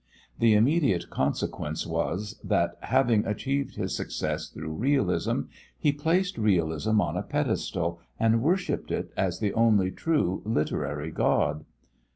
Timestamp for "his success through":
3.75-4.71